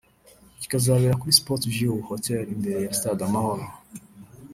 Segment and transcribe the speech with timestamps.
[0.61, 3.63] kikazabera kuri Sports View Hotel imbere ya Stade Amahoro